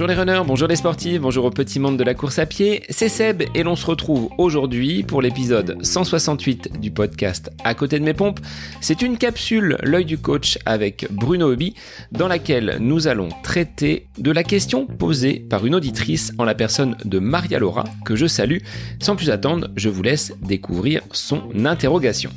Bonjour 0.00 0.08
les 0.08 0.14
runners, 0.14 0.42
bonjour 0.46 0.66
les 0.66 0.76
sportifs, 0.76 1.20
bonjour 1.20 1.44
au 1.44 1.50
petit 1.50 1.78
monde 1.78 1.98
de 1.98 2.04
la 2.04 2.14
course 2.14 2.38
à 2.38 2.46
pied, 2.46 2.84
c'est 2.88 3.10
Seb 3.10 3.42
et 3.54 3.62
l'on 3.62 3.76
se 3.76 3.84
retrouve 3.84 4.30
aujourd'hui 4.38 5.02
pour 5.02 5.20
l'épisode 5.20 5.76
168 5.82 6.80
du 6.80 6.90
podcast 6.90 7.50
À 7.64 7.74
côté 7.74 7.98
de 7.98 8.04
mes 8.04 8.14
pompes. 8.14 8.40
C'est 8.80 9.02
une 9.02 9.18
capsule 9.18 9.76
L'œil 9.82 10.06
du 10.06 10.16
coach 10.16 10.58
avec 10.64 11.06
Bruno 11.10 11.52
Hobby 11.52 11.74
dans 12.12 12.28
laquelle 12.28 12.78
nous 12.80 13.08
allons 13.08 13.28
traiter 13.42 14.08
de 14.16 14.30
la 14.30 14.42
question 14.42 14.86
posée 14.86 15.34
par 15.34 15.66
une 15.66 15.74
auditrice 15.74 16.32
en 16.38 16.44
la 16.44 16.54
personne 16.54 16.96
de 17.04 17.18
Maria 17.18 17.58
Laura 17.58 17.84
que 18.06 18.16
je 18.16 18.26
salue. 18.26 18.60
Sans 19.00 19.16
plus 19.16 19.28
attendre, 19.28 19.68
je 19.76 19.90
vous 19.90 20.02
laisse 20.02 20.32
découvrir 20.40 21.02
son 21.12 21.42
interrogation. 21.66 22.30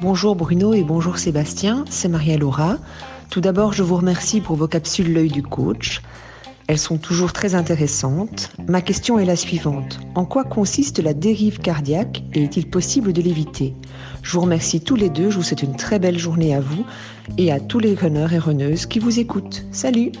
Bonjour 0.00 0.34
Bruno 0.34 0.74
et 0.74 0.82
bonjour 0.82 1.18
Sébastien, 1.18 1.84
c'est 1.88 2.08
Maria 2.08 2.36
Laura. 2.38 2.78
Tout 3.30 3.40
d'abord, 3.40 3.72
je 3.72 3.82
vous 3.82 3.96
remercie 3.96 4.40
pour 4.40 4.56
vos 4.56 4.68
capsules 4.68 5.12
L'œil 5.12 5.30
du 5.30 5.42
coach. 5.42 6.02
Elles 6.66 6.78
sont 6.78 6.96
toujours 6.96 7.32
très 7.32 7.54
intéressantes. 7.54 8.52
Ma 8.68 8.80
question 8.80 9.18
est 9.18 9.26
la 9.26 9.36
suivante. 9.36 10.00
En 10.14 10.24
quoi 10.24 10.44
consiste 10.44 10.98
la 10.98 11.12
dérive 11.12 11.58
cardiaque 11.58 12.22
et 12.32 12.44
est-il 12.44 12.70
possible 12.70 13.12
de 13.12 13.20
l'éviter? 13.20 13.74
Je 14.22 14.32
vous 14.32 14.40
remercie 14.40 14.80
tous 14.80 14.96
les 14.96 15.10
deux. 15.10 15.30
Je 15.30 15.36
vous 15.36 15.42
souhaite 15.42 15.62
une 15.62 15.76
très 15.76 15.98
belle 15.98 16.18
journée 16.18 16.54
à 16.54 16.60
vous 16.60 16.86
et 17.36 17.52
à 17.52 17.60
tous 17.60 17.80
les 17.80 17.94
runners 17.94 18.32
et 18.32 18.38
runneuses 18.38 18.86
qui 18.86 18.98
vous 18.98 19.18
écoutent. 19.18 19.64
Salut 19.72 20.12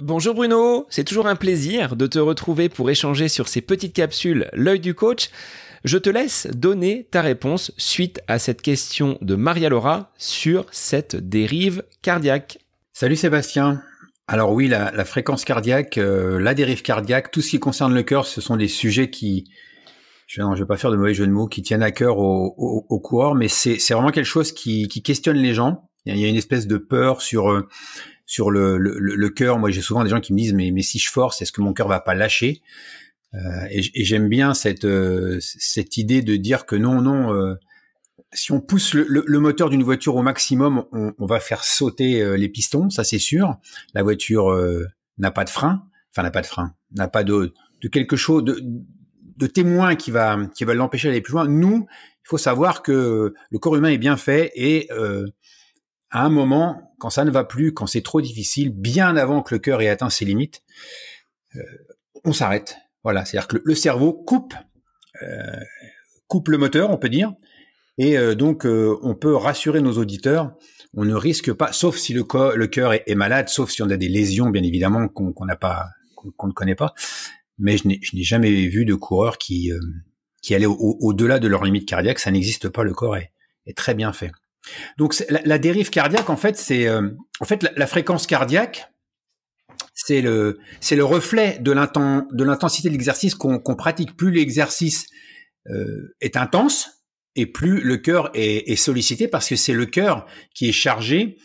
Bonjour 0.00 0.34
Bruno, 0.34 0.86
c'est 0.90 1.04
toujours 1.04 1.26
un 1.26 1.36
plaisir 1.36 1.96
de 1.96 2.06
te 2.06 2.18
retrouver 2.18 2.68
pour 2.68 2.90
échanger 2.90 3.28
sur 3.28 3.48
ces 3.48 3.60
petites 3.60 3.94
capsules 3.94 4.48
L'œil 4.52 4.80
du 4.80 4.94
coach. 4.94 5.30
Je 5.84 5.98
te 5.98 6.08
laisse 6.08 6.46
donner 6.54 7.08
ta 7.10 7.22
réponse 7.22 7.72
suite 7.76 8.20
à 8.28 8.38
cette 8.38 8.62
question 8.62 9.18
de 9.20 9.34
Maria 9.34 9.68
Laura 9.68 10.12
sur 10.16 10.64
cette 10.70 11.16
dérive 11.16 11.82
cardiaque. 12.02 12.58
Salut 12.92 13.16
Sébastien. 13.16 13.82
Alors 14.28 14.52
oui, 14.52 14.68
la, 14.68 15.04
fréquence 15.04 15.44
cardiaque, 15.44 15.98
euh, 15.98 16.38
la 16.38 16.54
dérive 16.54 16.82
cardiaque, 16.82 17.32
tout 17.32 17.40
ce 17.40 17.50
qui 17.50 17.58
concerne 17.58 17.94
le 17.94 18.04
cœur, 18.04 18.26
ce 18.26 18.40
sont 18.40 18.56
des 18.56 18.68
sujets 18.68 19.10
qui, 19.10 19.50
je 20.28 20.40
ne 20.40 20.54
vais 20.54 20.66
pas 20.66 20.76
faire 20.76 20.92
de 20.92 20.96
mauvais 20.96 21.14
jeu 21.14 21.26
de 21.26 21.32
mots, 21.32 21.48
qui 21.48 21.62
tiennent 21.62 21.82
à 21.82 21.90
cœur 21.90 22.18
aux, 22.18 22.54
au, 22.88 23.00
coureurs, 23.00 23.34
mais 23.34 23.48
c'est 23.48 23.76
vraiment 23.90 24.12
quelque 24.12 24.24
chose 24.24 24.52
qui, 24.52 24.86
questionne 24.88 25.36
les 25.36 25.52
gens. 25.52 25.88
Il 26.06 26.16
y 26.16 26.24
a 26.24 26.28
une 26.28 26.36
espèce 26.36 26.68
de 26.68 26.76
peur 26.76 27.22
sur 27.22 27.50
euh, 27.50 27.68
sur 28.24 28.52
le, 28.52 29.28
cœur. 29.30 29.58
Moi, 29.58 29.70
j'ai 29.70 29.82
souvent 29.82 30.04
des 30.04 30.10
gens 30.10 30.20
qui 30.20 30.32
me 30.32 30.38
disent 30.38 30.54
mais 30.54 30.70
mais 30.70 30.82
si 30.82 31.00
je 31.00 31.10
force, 31.10 31.42
est-ce 31.42 31.50
que 31.50 31.60
mon 31.60 31.72
cœur 31.72 31.88
va 31.88 31.98
pas 31.98 32.14
lâcher? 32.14 32.62
Et, 33.70 34.04
j'aime 34.04 34.28
bien 34.28 34.54
cette 34.54 34.84
euh, 34.84 35.38
cette 35.40 35.96
idée 35.96 36.22
de 36.22 36.36
dire 36.36 36.66
que 36.66 36.76
non, 36.76 37.00
non. 37.00 37.34
Euh, 37.34 37.54
si 38.34 38.50
on 38.52 38.60
pousse 38.60 38.94
le, 38.94 39.38
moteur 39.40 39.68
d'une 39.68 39.82
voiture 39.82 40.16
au 40.16 40.22
maximum, 40.22 40.84
on, 40.92 41.26
va 41.26 41.38
faire 41.38 41.64
sauter 41.64 42.36
les 42.38 42.48
pistons, 42.48 42.88
ça 42.88 43.04
c'est 43.04 43.18
sûr. 43.18 43.58
La 43.92 44.02
voiture 44.02 44.56
n'a 45.18 45.30
pas 45.30 45.44
de 45.44 45.50
frein, 45.50 45.82
enfin 46.10 46.22
n'a 46.22 46.30
pas 46.30 46.40
de 46.40 46.46
frein, 46.46 46.74
n'a 46.92 47.08
pas 47.08 47.24
de, 47.24 47.52
de 47.82 47.88
quelque 47.88 48.16
chose 48.16 48.42
de, 48.42 48.58
de 49.36 49.46
témoin 49.46 49.96
qui 49.96 50.10
va 50.10 50.38
qui 50.54 50.64
va 50.64 50.72
l'empêcher 50.72 51.08
d'aller 51.08 51.20
plus 51.20 51.32
loin. 51.32 51.46
Nous, 51.46 51.86
il 52.24 52.28
faut 52.28 52.38
savoir 52.38 52.82
que 52.82 53.34
le 53.50 53.58
corps 53.58 53.76
humain 53.76 53.90
est 53.90 53.98
bien 53.98 54.16
fait 54.16 54.52
et 54.54 54.88
euh, 54.92 55.26
à 56.10 56.24
un 56.24 56.28
moment, 56.28 56.94
quand 56.98 57.10
ça 57.10 57.24
ne 57.24 57.30
va 57.30 57.42
plus, 57.42 57.72
quand 57.72 57.86
c'est 57.86 58.02
trop 58.02 58.20
difficile, 58.20 58.70
bien 58.70 59.16
avant 59.16 59.42
que 59.42 59.54
le 59.54 59.58
cœur 59.58 59.80
ait 59.82 59.88
atteint 59.88 60.10
ses 60.10 60.24
limites, 60.24 60.62
euh, 61.56 61.62
on 62.24 62.32
s'arrête. 62.32 62.76
Voilà, 63.04 63.24
c'est-à-dire 63.24 63.48
que 63.48 63.56
le, 63.64 63.74
cerveau 63.74 64.12
coupe 64.12 64.54
euh, 65.22 65.60
coupe 66.28 66.48
le 66.48 66.58
moteur, 66.58 66.90
on 66.90 66.98
peut 66.98 67.08
dire, 67.08 67.32
et 67.98 68.16
euh, 68.16 68.34
donc 68.34 68.64
euh, 68.64 68.96
on 69.02 69.14
peut 69.14 69.34
rassurer 69.34 69.80
nos 69.80 69.98
auditeurs. 69.98 70.52
On 70.94 71.04
ne 71.04 71.14
risque 71.14 71.52
pas, 71.52 71.72
sauf 71.72 71.96
si 71.96 72.12
le, 72.12 72.24
le 72.54 72.66
cœur 72.66 72.92
est, 72.92 73.14
malade, 73.14 73.48
sauf 73.48 73.70
si 73.70 73.82
on 73.82 73.90
a 73.90 73.96
des 73.96 74.08
lésions, 74.08 74.50
bien 74.50 74.62
évidemment, 74.62 75.08
qu'on 75.08 75.46
n'a 75.46 75.56
pas, 75.56 75.86
qu'on 76.36 76.46
ne 76.46 76.52
connaît 76.52 76.74
pas. 76.74 76.94
Mais 77.58 77.76
je 77.78 77.88
n'ai 77.88 78.22
jamais 78.22 78.66
vu 78.66 78.84
de 78.84 78.94
coureur 78.94 79.38
qui 79.38 79.70
qui 80.42 80.54
allait 80.54 80.66
au-delà 80.66 81.38
de 81.38 81.48
leur 81.48 81.64
limite 81.64 81.88
cardiaque. 81.88 82.18
Ça 82.18 82.30
n'existe 82.30 82.68
pas. 82.68 82.82
Le 82.82 82.92
corps 82.92 83.16
est, 83.16 83.32
est, 83.66 83.76
très 83.76 83.94
bien 83.94 84.12
fait. 84.12 84.32
Donc 84.98 85.14
la, 85.30 85.40
la, 85.44 85.58
dérive 85.58 85.88
cardiaque, 85.88 86.28
en 86.28 86.36
fait, 86.36 86.58
c'est 86.58 86.90
en 86.90 87.44
fait 87.46 87.62
la, 87.74 87.86
fréquence 87.86 88.26
cardiaque 88.26 88.91
c'est 89.94 90.22
le 90.22 90.58
c'est 90.80 90.96
le 90.96 91.04
reflet 91.04 91.58
de 91.60 91.72
l'intensité 91.72 92.88
de 92.88 92.92
l'exercice 92.92 93.34
qu'on 93.34 93.76
pratique. 93.76 94.16
Plus 94.16 94.30
l'exercice 94.30 95.06
euh, 95.68 96.14
est 96.20 96.36
intense 96.36 97.04
et 97.36 97.46
plus 97.46 97.80
le 97.80 97.96
cœur 97.96 98.30
est, 98.34 98.76
sollicité 98.76 99.28
parce 99.28 99.48
que 99.48 99.56
c'est 99.56 99.72
le 99.72 99.86
cœur 99.86 100.26
qui 100.54 100.68
est 100.68 100.72
chargé 100.72 101.36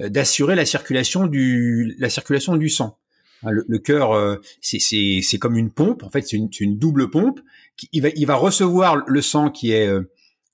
euh, 0.00 0.08
d'assurer 0.08 0.54
la 0.54 0.64
circulation 0.64 1.26
du 1.26 1.96
la 1.98 2.10
circulation 2.10 2.56
du 2.56 2.68
sang. 2.68 2.98
Hein, 3.42 3.50
le, 3.50 3.78
cœur, 3.78 4.12
euh, 4.12 4.36
c'est 4.60 5.38
comme 5.38 5.56
une 5.56 5.70
pompe. 5.70 6.02
En 6.02 6.10
fait, 6.10 6.26
c'est 6.26 6.36
une, 6.36 6.78
double 6.78 7.10
pompe. 7.10 7.40
Il 7.92 8.02
va, 8.02 8.08
il 8.14 8.26
va 8.26 8.36
recevoir 8.36 9.02
le 9.06 9.22
sang 9.22 9.50
qui 9.50 9.72
est 9.72 9.90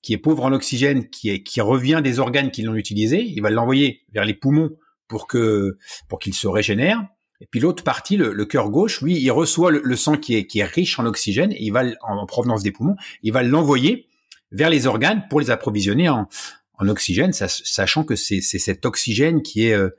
qui 0.01 0.13
est 0.13 0.17
pauvre 0.17 0.45
en 0.45 0.53
oxygène, 0.53 1.09
qui 1.09 1.29
est 1.29 1.43
qui 1.43 1.61
revient 1.61 2.01
des 2.03 2.19
organes 2.19 2.49
qui 2.49 2.63
l'ont 2.63 2.75
utilisé. 2.75 3.23
Il 3.23 3.41
va 3.41 3.49
l'envoyer 3.49 4.01
vers 4.13 4.25
les 4.25 4.33
poumons 4.33 4.71
pour 5.07 5.27
que 5.27 5.77
pour 6.07 6.19
qu'il 6.19 6.33
se 6.33 6.47
régénère. 6.47 7.05
Et 7.41 7.47
puis 7.49 7.59
l'autre 7.59 7.83
partie, 7.83 8.17
le, 8.17 8.45
cœur 8.45 8.69
gauche, 8.69 9.01
lui, 9.01 9.19
il 9.19 9.31
reçoit 9.31 9.71
le, 9.71 9.95
sang 9.95 10.15
qui 10.15 10.35
est, 10.35 10.45
qui 10.45 10.59
est 10.59 10.63
riche 10.63 10.99
en 10.99 11.05
oxygène, 11.07 11.53
il 11.59 11.71
va 11.71 11.83
en, 12.01 12.25
provenance 12.27 12.61
des 12.61 12.71
poumons, 12.71 12.95
il 13.23 13.33
va 13.33 13.41
l'envoyer 13.41 14.07
vers 14.51 14.69
les 14.69 14.85
organes 14.85 15.25
pour 15.27 15.39
les 15.39 15.49
approvisionner 15.49 16.07
en, 16.07 16.29
en 16.75 16.87
oxygène, 16.87 17.33
sachant 17.33 18.03
que 18.03 18.15
c'est 18.15 18.41
cet 18.41 18.85
oxygène 18.85 19.41
qui 19.41 19.65
est 19.67 19.73
euh, 19.73 19.89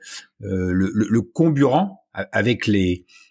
euh, 0.43 0.71
le, 0.71 0.91
le, 0.93 1.21
comburant 1.21 2.05
avec 2.13 2.67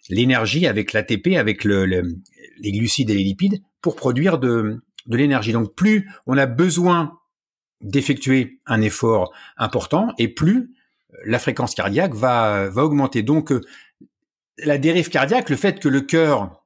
l'énergie, 0.08 0.66
avec 0.66 0.92
l'ATP, 0.92 1.36
avec 1.38 1.64
le, 1.64 1.86
les 1.86 2.72
glucides 2.72 3.08
et 3.08 3.14
les 3.14 3.24
lipides 3.24 3.62
pour 3.80 3.96
produire 3.96 4.38
de, 4.38 4.82
de 5.06 5.16
l'énergie. 5.16 5.52
Donc 5.52 5.74
plus 5.74 6.10
on 6.26 6.36
a 6.36 6.46
besoin 6.46 7.18
d'effectuer 7.80 8.60
un 8.66 8.82
effort 8.82 9.32
important, 9.56 10.12
et 10.18 10.28
plus 10.28 10.74
la 11.24 11.38
fréquence 11.38 11.74
cardiaque 11.74 12.14
va, 12.14 12.68
va 12.68 12.84
augmenter. 12.84 13.22
Donc 13.22 13.52
la 14.58 14.78
dérive 14.78 15.08
cardiaque, 15.08 15.50
le 15.50 15.56
fait 15.56 15.80
que 15.80 15.88
le 15.88 16.00
cœur 16.00 16.62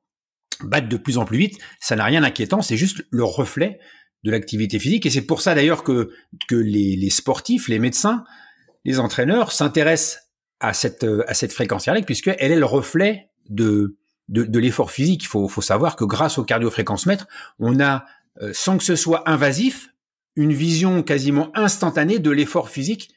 batte 0.63 0.89
de 0.89 0.97
plus 0.97 1.19
en 1.19 1.25
plus 1.25 1.39
vite, 1.39 1.59
ça 1.81 1.97
n'a 1.97 2.05
rien 2.05 2.23
d'inquiétant, 2.23 2.63
c'est 2.63 2.77
juste 2.77 3.05
le 3.11 3.25
reflet 3.25 3.79
de 4.25 4.31
l'activité 4.31 4.79
physique. 4.79 5.07
Et 5.07 5.11
c'est 5.11 5.23
pour 5.23 5.41
ça 5.41 5.55
d'ailleurs 5.55 5.85
que, 5.85 6.11
les, 6.51 7.11
sportifs, 7.11 7.69
les 7.69 7.79
médecins, 7.79 8.25
les 8.85 8.99
entraîneurs 8.99 9.53
s'intéressent 9.53 10.19
à 10.61 10.73
cette, 10.73 11.05
fréquence 11.53 11.85
cardiaque, 11.85 12.07
puisqu'elle 12.07 12.53
est 12.53 12.57
le 12.57 12.65
reflet 12.65 13.31
de, 13.49 13.97
l'effort 14.29 14.91
physique. 14.91 15.25
Il 15.25 15.29
faut, 15.29 15.49
faut 15.49 15.63
savoir 15.63 15.97
que 15.97 16.05
grâce 16.05 16.39
au 16.39 16.45
cardiofréquencemètre, 16.45 17.29
on 17.59 17.81
a, 17.81 18.05
euh, 18.41 18.51
sans 18.53 18.79
que 18.79 18.85
ce 18.85 18.97
soit 18.97 19.29
invasif, 19.31 19.91
une 20.35 20.53
vision 20.53 21.03
quasiment 21.03 21.51
instantanée 21.55 22.19
de 22.19 22.31
l'effort 22.31 22.69
physique 22.69 23.11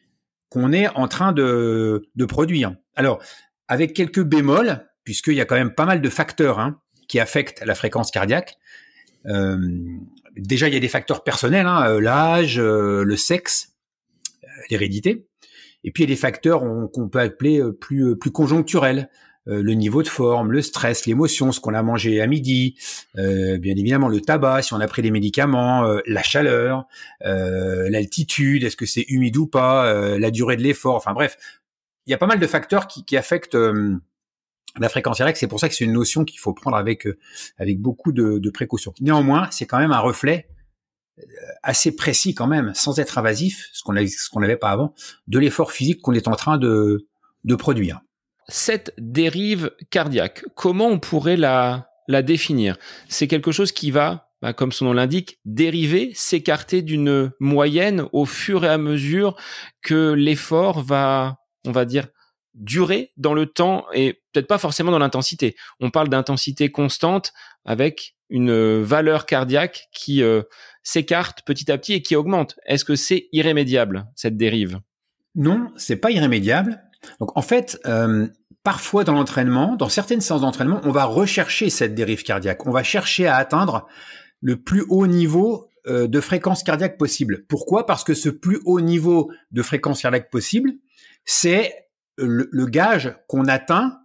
qu'on 0.50 0.72
est 0.72 0.88
en 0.90 1.07
train 1.07 1.31
de, 1.31 2.07
de 2.16 2.25
produire. 2.25 2.75
Alors, 2.96 3.22
avec 3.69 3.94
quelques 3.94 4.24
bémols, 4.24 4.85
puisqu'il 5.06 5.35
y 5.35 5.41
a 5.41 5.46
quand 5.46 5.56
même 5.56 5.74
pas 5.74 5.85
mal 5.85 6.02
de 6.02 6.09
facteurs 6.09 6.59
hein, 6.59 6.81
qui 7.07 7.19
affectent 7.19 7.63
la 7.66 7.75
fréquence 7.75 8.12
cardiaque. 8.12 8.57
Euh, 9.28 9.57
déjà, 10.35 10.68
il 10.68 10.74
y 10.74 10.78
a 10.78 10.80
des 10.80 10.90
facteurs 10.90 11.24
personnels, 11.24 11.68
hein, 11.68 11.88
euh, 11.88 12.02
l'âge, 12.02 12.59
euh, 12.59 13.03
le 13.03 13.16
sexe, 13.16 13.75
l'hérédité. 14.69 15.28
Et 15.84 15.91
puis, 15.91 16.03
il 16.03 16.09
y 16.09 16.12
a 16.12 16.16
des 16.16 16.19
facteurs 16.19 16.62
qu'on 16.91 17.09
peut 17.09 17.19
appeler 17.19 17.62
plus, 17.80 18.18
plus 18.18 18.31
conjoncturels. 18.31 19.09
le 19.46 19.74
niveau 19.74 20.03
de 20.03 20.07
forme, 20.07 20.51
le 20.51 20.62
stress, 20.62 21.07
l'émotion, 21.07 21.51
ce 21.51 21.59
qu'on 21.59 21.74
a 21.74 21.81
mangé 21.81 22.22
à 22.22 22.28
midi, 22.28 22.75
bien 23.16 23.75
évidemment 23.75 24.09
le 24.09 24.19
tabac, 24.19 24.62
si 24.62 24.74
on 24.74 24.80
a 24.80 24.88
pris 24.88 25.01
des 25.01 25.09
médicaments, 25.09 25.88
la 26.06 26.22
chaleur, 26.22 26.86
l'altitude, 27.22 28.66
est-ce 28.66 28.75
que 28.75 28.86
c'est 28.86 29.06
humide 29.07 29.38
ou 29.38 29.48
pas, 29.48 30.18
la 30.19 30.31
durée 30.31 30.57
de 30.57 30.62
l'effort, 30.62 30.95
enfin 30.95 31.13
bref, 31.13 31.38
il 32.09 32.11
y 32.11 32.15
a 32.15 32.17
pas 32.17 32.25
mal 32.25 32.39
de 32.39 32.47
facteurs 32.47 32.88
qui, 32.88 33.15
affectent 33.15 33.53
euh, 33.53 33.95
la 34.79 34.89
fréquence 34.89 35.19
cardiaque. 35.19 35.38
C'est 35.38 35.47
pour 35.47 35.59
ça 35.59 35.69
que 35.69 35.75
c'est 35.75 35.85
une 35.85 35.94
notion 35.94 36.25
qu'il 36.25 36.39
faut 36.39 36.53
prendre 36.53 36.75
avec 36.75 37.06
euh, 37.06 37.19
avec 37.59 37.79
beaucoup 37.79 38.11
de, 38.11 38.39
de 38.39 38.50
précautions. 38.50 38.95
Néanmoins, 39.00 39.47
c'est 39.51 39.67
quand 39.67 39.77
même 39.77 39.91
un 39.91 40.00
reflet 40.00 40.50
euh, 41.19 41.23
assez 41.61 41.95
précis 41.95 42.33
quand 42.33 42.47
même, 42.47 42.73
sans 42.73 42.97
être 42.97 43.19
invasif, 43.19 43.69
ce 43.73 43.83
qu'on 43.83 43.94
ce 43.95 44.39
n'avait 44.39 44.57
pas 44.57 44.71
avant, 44.71 44.95
de 45.27 45.38
l'effort 45.38 45.71
physique 45.71 46.01
qu'on 46.01 46.13
est 46.13 46.27
en 46.27 46.35
train 46.35 46.57
de 46.57 47.07
de 47.44 47.56
produire. 47.56 48.01
Cette 48.47 48.91
dérive 48.97 49.71
cardiaque, 49.91 50.44
comment 50.56 50.88
on 50.88 50.97
pourrait 50.97 51.38
la 51.38 51.91
la 52.07 52.23
définir? 52.23 52.75
C'est 53.07 53.27
quelque 53.27 53.51
chose 53.51 53.71
qui 53.71 53.91
va 53.91 54.31
bah, 54.41 54.53
comme 54.53 54.71
son 54.71 54.85
nom 54.85 54.94
l'indique, 54.94 55.39
dériver, 55.45 56.11
s'écarter 56.15 56.81
d'une 56.81 57.31
moyenne 57.39 58.06
au 58.13 58.25
fur 58.25 58.65
et 58.65 58.69
à 58.69 58.79
mesure 58.79 59.35
que 59.83 60.13
l'effort 60.13 60.81
va 60.81 61.39
on 61.69 61.71
va 61.71 61.86
dire, 61.86 62.07
durer 62.56 63.12
dans 63.16 63.33
le 63.33 63.45
temps 63.45 63.86
et 63.94 64.21
peut-être 64.33 64.48
pas 64.48 64.57
forcément 64.57 64.92
dans 64.92 65.00
l'intensité. 65.00 65.56
On 65.80 65.92
parle 65.92 66.10
d'intensité 66.10 66.71
constante 66.71 67.31
avec 67.63 68.16
une 68.30 68.81
valeur 68.81 69.25
cardiaque 69.25 69.88
qui 69.94 70.24
s'écarte 70.83 71.44
petit 71.45 71.71
à 71.71 71.77
petit 71.77 71.94
et 71.94 72.01
qui 72.01 72.16
augmente. 72.16 72.60
Est-ce 72.66 72.86
que 72.86 72.95
c'est 72.95 73.27
irrémédiable 73.31 74.07
cette 74.16 74.36
dérive? 74.36 74.80
Non, 75.36 75.71
c'est 75.77 75.95
pas 75.95 76.12
irrémédiable. 76.12 76.81
Donc 77.19 77.38
en 77.38 77.42
fait, 77.42 77.80
parfois 78.63 79.04
dans 79.04 79.13
l'entraînement, 79.13 79.75
dans 79.75 79.89
certaines 79.89 80.21
séances 80.21 80.42
d'entraînement, 80.42 80.81
on 80.83 80.92
va 80.92 81.06
rechercher 81.06 81.69
cette 81.69 81.94
dérive 81.94 82.24
cardiaque. 82.24 82.66
On 82.66 82.71
va 82.71 82.83
chercher 82.83 83.27
à 83.27 83.36
atteindre 83.36 83.88
le 84.42 84.62
plus 84.62 84.83
haut 84.89 85.07
niveau 85.07 85.69
euh, 85.88 86.07
de 86.07 86.19
fréquence 86.19 86.63
cardiaque 86.63 86.98
possible. 86.98 87.45
Pourquoi? 87.48 87.86
Parce 87.86 88.04
que 88.04 88.13
ce 88.13 88.30
plus 88.30 88.60
haut 88.66 88.81
niveau 88.81 89.31
de 89.51 89.62
fréquence 89.62 90.01
cardiaque 90.01 90.30
possible, 90.30 90.74
c'est 91.31 91.86
le, 92.18 92.66
gage 92.66 93.16
qu'on 93.28 93.46
atteint 93.46 94.00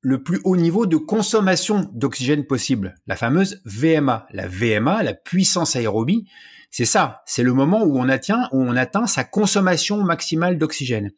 le 0.00 0.20
plus 0.24 0.40
haut 0.42 0.56
niveau 0.56 0.84
de 0.84 0.96
consommation 0.96 1.88
d'oxygène 1.92 2.44
possible, 2.44 2.96
la 3.06 3.14
fameuse 3.14 3.62
VMA. 3.66 4.26
La 4.32 4.48
VMA, 4.48 5.04
la 5.04 5.14
puissance 5.14 5.76
aérobie, 5.76 6.26
c'est 6.72 6.86
ça, 6.86 7.22
c'est 7.24 7.44
le 7.44 7.52
moment 7.52 7.84
où 7.84 8.00
on 8.00 8.08
atteint, 8.08 8.48
où 8.50 8.60
on 8.60 8.74
atteint 8.74 9.06
sa 9.06 9.22
consommation 9.22 10.02
maximale 10.02 10.58
d'oxygène. 10.58 11.12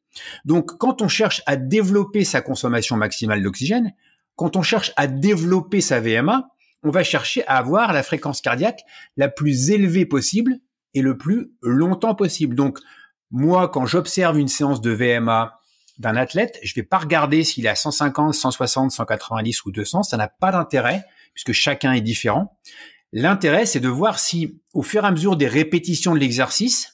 Donc, 0.44 0.76
quand 0.76 1.00
on 1.00 1.08
cherche 1.08 1.42
à 1.46 1.56
développer 1.56 2.24
sa 2.24 2.42
consommation 2.42 2.98
maximale 2.98 3.42
d'oxygène, 3.42 3.94
quand 4.36 4.56
on 4.56 4.62
cherche 4.62 4.92
à 4.96 5.06
développer 5.06 5.80
sa 5.80 5.98
VMA, 6.00 6.46
on 6.82 6.90
va 6.90 7.04
chercher 7.04 7.42
à 7.46 7.56
avoir 7.56 7.94
la 7.94 8.02
fréquence 8.02 8.42
cardiaque 8.42 8.82
la 9.16 9.30
plus 9.30 9.70
élevée 9.70 10.04
possible 10.04 10.58
et 10.92 11.00
le 11.00 11.16
plus 11.16 11.52
longtemps 11.62 12.14
possible. 12.14 12.54
Donc, 12.54 12.80
moi, 13.32 13.68
quand 13.68 13.86
j'observe 13.86 14.38
une 14.38 14.48
séance 14.48 14.80
de 14.80 14.90
VMA 14.90 15.58
d'un 15.98 16.16
athlète, 16.16 16.58
je 16.62 16.74
vais 16.74 16.82
pas 16.82 16.98
regarder 16.98 17.44
s'il 17.44 17.64
est 17.64 17.70
à 17.70 17.74
150, 17.74 18.34
160, 18.34 18.90
190 18.90 19.64
ou 19.64 19.72
200. 19.72 20.02
Ça 20.04 20.16
n'a 20.18 20.28
pas 20.28 20.52
d'intérêt 20.52 21.04
puisque 21.32 21.52
chacun 21.52 21.92
est 21.92 22.02
différent. 22.02 22.58
L'intérêt, 23.12 23.66
c'est 23.66 23.80
de 23.80 23.88
voir 23.88 24.18
si, 24.18 24.60
au 24.74 24.82
fur 24.82 25.04
et 25.04 25.06
à 25.06 25.10
mesure 25.10 25.36
des 25.36 25.48
répétitions 25.48 26.14
de 26.14 26.18
l'exercice, 26.18 26.91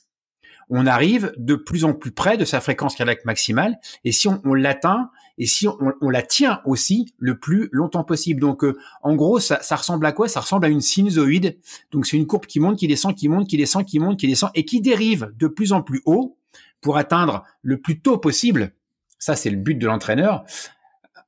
on 0.70 0.86
arrive 0.86 1.32
de 1.36 1.54
plus 1.54 1.84
en 1.84 1.94
plus 1.94 2.10
près 2.10 2.36
de 2.36 2.44
sa 2.44 2.60
fréquence 2.60 2.94
cardiaque 2.94 3.24
maximale, 3.24 3.78
et 4.04 4.12
si 4.12 4.28
on, 4.28 4.54
l'atteint, 4.54 5.10
et 5.38 5.46
si 5.46 5.66
on, 5.68 6.10
la 6.10 6.22
tient 6.22 6.60
aussi 6.64 7.14
le 7.18 7.38
plus 7.38 7.68
longtemps 7.72 8.04
possible. 8.04 8.40
Donc, 8.40 8.64
euh, 8.64 8.76
en 9.02 9.14
gros, 9.14 9.38
ça, 9.38 9.60
ça, 9.62 9.76
ressemble 9.76 10.04
à 10.06 10.12
quoi? 10.12 10.28
Ça 10.28 10.40
ressemble 10.40 10.66
à 10.66 10.68
une 10.68 10.80
sinusoïde. 10.80 11.58
Donc, 11.90 12.06
c'est 12.06 12.16
une 12.16 12.26
courbe 12.26 12.46
qui 12.46 12.60
monte, 12.60 12.78
qui 12.78 12.88
descend, 12.88 13.14
qui 13.14 13.28
monte, 13.28 13.48
qui 13.48 13.56
descend, 13.56 13.84
qui 13.84 13.98
monte, 13.98 14.18
qui 14.18 14.26
descend, 14.26 14.50
et 14.54 14.64
qui 14.64 14.80
dérive 14.80 15.32
de 15.36 15.46
plus 15.46 15.72
en 15.72 15.82
plus 15.82 16.02
haut 16.06 16.36
pour 16.80 16.96
atteindre 16.96 17.44
le 17.62 17.80
plus 17.80 18.00
tôt 18.00 18.18
possible. 18.18 18.72
Ça, 19.18 19.36
c'est 19.36 19.50
le 19.50 19.56
but 19.56 19.74
de 19.74 19.86
l'entraîneur 19.86 20.44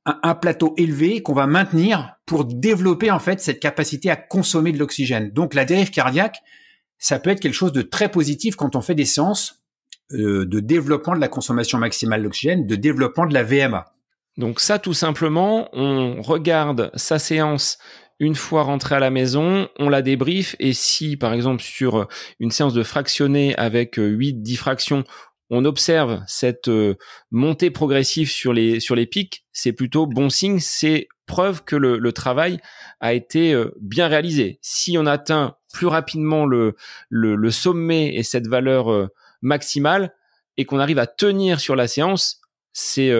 un, 0.05 0.35
plateau 0.35 0.73
élevé 0.77 1.21
qu'on 1.21 1.33
va 1.33 1.47
maintenir 1.47 2.15
pour 2.25 2.45
développer 2.45 3.11
en 3.11 3.19
fait 3.19 3.39
cette 3.39 3.59
capacité 3.59 4.09
à 4.09 4.15
consommer 4.15 4.71
de 4.71 4.79
l'oxygène. 4.79 5.31
Donc 5.31 5.53
la 5.53 5.65
dérive 5.65 5.91
cardiaque, 5.91 6.41
ça 7.01 7.19
peut 7.19 7.31
être 7.31 7.41
quelque 7.41 7.55
chose 7.55 7.73
de 7.73 7.81
très 7.81 8.09
positif 8.09 8.55
quand 8.55 8.77
on 8.77 8.81
fait 8.81 8.95
des 8.95 9.05
séances 9.05 9.63
euh, 10.13 10.45
de 10.45 10.59
développement 10.59 11.15
de 11.15 11.19
la 11.19 11.27
consommation 11.27 11.79
maximale 11.79 12.23
d'oxygène, 12.23 12.67
de 12.67 12.75
développement 12.75 13.25
de 13.25 13.33
la 13.33 13.43
VMA. 13.43 13.93
Donc 14.37 14.59
ça, 14.59 14.79
tout 14.79 14.93
simplement, 14.93 15.67
on 15.73 16.21
regarde 16.21 16.91
sa 16.95 17.19
séance 17.19 17.79
une 18.19 18.35
fois 18.35 18.61
rentré 18.61 18.95
à 18.95 18.99
la 18.99 19.09
maison, 19.09 19.67
on 19.79 19.89
la 19.89 20.03
débrief 20.03 20.55
et 20.59 20.73
si, 20.73 21.17
par 21.17 21.33
exemple, 21.33 21.63
sur 21.63 22.07
une 22.39 22.51
séance 22.51 22.75
de 22.75 22.83
fractionné 22.83 23.55
avec 23.55 23.97
8-10 23.97 24.55
fractions, 24.57 25.03
on 25.49 25.65
observe 25.65 26.21
cette 26.27 26.69
euh, 26.69 26.95
montée 27.31 27.71
progressive 27.71 28.29
sur 28.29 28.53
les 28.53 28.79
sur 28.79 28.95
les 28.95 29.07
pics, 29.07 29.43
c'est 29.51 29.73
plutôt 29.73 30.05
bon 30.05 30.29
signe, 30.29 30.59
c'est 30.59 31.07
preuve 31.25 31.63
que 31.63 31.75
le, 31.75 32.11
travail 32.13 32.59
a 32.99 33.13
été 33.13 33.53
euh, 33.53 33.71
bien 33.81 34.07
réalisé. 34.07 34.59
Si 34.61 34.97
on 34.97 35.05
atteint 35.05 35.55
plus 35.71 35.87
rapidement 35.87 36.45
le 36.45 37.49
sommet 37.49 38.15
et 38.15 38.23
cette 38.23 38.47
valeur 38.47 38.91
euh, 38.91 39.07
maximale 39.41 40.13
et 40.57 40.65
qu'on 40.65 40.79
arrive 40.79 40.99
à 40.99 41.07
tenir 41.07 41.59
sur 41.59 41.75
la 41.75 41.87
séance, 41.87 42.41
c'est 42.73 43.11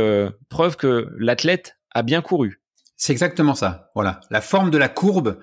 preuve 0.49 0.77
que 0.77 1.07
l'athlète 1.17 1.77
a 1.91 2.03
bien 2.03 2.21
couru. 2.21 2.61
C'est 2.97 3.13
exactement 3.13 3.55
ça. 3.55 3.89
Voilà, 3.95 4.19
la 4.29 4.41
forme 4.41 4.69
de 4.69 4.77
la 4.77 4.89
courbe 4.89 5.39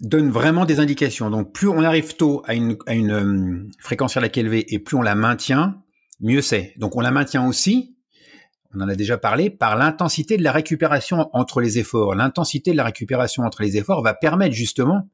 donne 0.00 0.30
vraiment 0.30 0.64
des 0.64 0.80
indications. 0.80 1.30
Donc 1.30 1.52
plus 1.52 1.68
on 1.68 1.82
arrive 1.82 2.16
tôt 2.16 2.42
à 2.46 2.54
une, 2.54 2.76
à 2.86 2.94
une 2.94 3.70
fréquence 3.78 4.16
laquelle 4.16 4.46
élevée 4.46 4.72
et 4.72 4.78
plus 4.78 4.96
on 4.96 5.02
la 5.02 5.14
maintient, 5.14 5.82
mieux 6.20 6.40
c'est. 6.40 6.72
Donc 6.78 6.96
on 6.96 7.00
la 7.00 7.10
maintient 7.10 7.46
aussi, 7.46 7.96
on 8.74 8.80
en 8.80 8.88
a 8.88 8.94
déjà 8.94 9.18
parlé, 9.18 9.50
par 9.50 9.76
l'intensité 9.76 10.36
de 10.36 10.42
la 10.42 10.52
récupération 10.52 11.28
entre 11.32 11.60
les 11.60 11.78
efforts. 11.78 12.14
L'intensité 12.14 12.72
de 12.72 12.76
la 12.76 12.84
récupération 12.84 13.42
entre 13.42 13.62
les 13.62 13.76
efforts 13.76 14.02
va 14.02 14.14
permettre 14.14 14.54
justement 14.54 15.08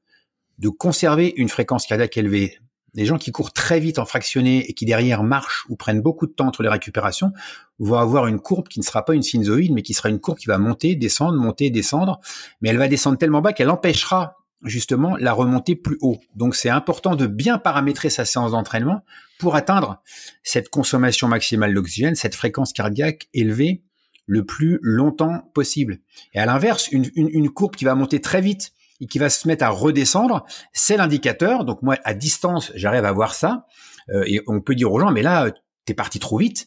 de 0.58 0.68
conserver 0.68 1.34
une 1.36 1.48
fréquence 1.48 1.86
cardiaque 1.86 2.16
élevée. 2.16 2.58
Les 2.94 3.04
gens 3.04 3.18
qui 3.18 3.30
courent 3.30 3.52
très 3.52 3.78
vite 3.78 3.98
en 3.98 4.06
fractionné 4.06 4.68
et 4.70 4.72
qui 4.72 4.86
derrière 4.86 5.22
marchent 5.22 5.66
ou 5.68 5.76
prennent 5.76 6.00
beaucoup 6.00 6.26
de 6.26 6.32
temps 6.32 6.46
entre 6.46 6.62
les 6.62 6.68
récupérations 6.70 7.30
vont 7.78 7.98
avoir 7.98 8.26
une 8.26 8.40
courbe 8.40 8.68
qui 8.68 8.80
ne 8.80 8.84
sera 8.84 9.04
pas 9.04 9.14
une 9.14 9.22
sinusoïde, 9.22 9.72
mais 9.72 9.82
qui 9.82 9.92
sera 9.92 10.08
une 10.08 10.18
courbe 10.18 10.38
qui 10.38 10.46
va 10.46 10.56
monter, 10.56 10.94
descendre, 10.94 11.38
monter, 11.38 11.68
descendre. 11.68 12.20
Mais 12.62 12.70
elle 12.70 12.78
va 12.78 12.88
descendre 12.88 13.18
tellement 13.18 13.42
bas 13.42 13.52
qu'elle 13.52 13.68
empêchera 13.68 14.36
justement 14.62 15.16
la 15.16 15.34
remontée 15.34 15.76
plus 15.76 15.98
haut. 16.00 16.18
Donc 16.34 16.54
c'est 16.54 16.70
important 16.70 17.16
de 17.16 17.26
bien 17.26 17.58
paramétrer 17.58 18.08
sa 18.08 18.24
séance 18.24 18.52
d'entraînement 18.52 19.02
pour 19.38 19.54
atteindre 19.54 20.02
cette 20.42 20.70
consommation 20.70 21.28
maximale 21.28 21.74
d'oxygène, 21.74 22.14
cette 22.14 22.34
fréquence 22.34 22.72
cardiaque 22.72 23.28
élevée 23.34 23.82
le 24.26 24.44
plus 24.44 24.78
longtemps 24.82 25.50
possible. 25.54 25.98
Et 26.34 26.40
à 26.40 26.46
l'inverse, 26.46 26.88
une, 26.90 27.50
courbe 27.50 27.76
qui 27.76 27.84
va 27.84 27.94
monter 27.94 28.20
très 28.20 28.40
vite 28.40 28.72
et 29.00 29.06
qui 29.06 29.18
va 29.18 29.28
se 29.28 29.46
mettre 29.48 29.64
à 29.64 29.68
redescendre, 29.68 30.44
c'est 30.72 30.96
l'indicateur. 30.96 31.64
Donc 31.64 31.82
moi, 31.82 31.96
à 32.04 32.14
distance, 32.14 32.72
j'arrive 32.74 33.04
à 33.04 33.12
voir 33.12 33.34
ça. 33.34 33.66
Euh, 34.10 34.24
et 34.26 34.42
on 34.46 34.60
peut 34.60 34.74
dire 34.74 34.92
aux 34.92 35.00
gens, 35.00 35.10
mais 35.10 35.22
là, 35.22 35.50
t'es 35.84 35.94
parti 35.94 36.18
trop 36.18 36.38
vite. 36.38 36.66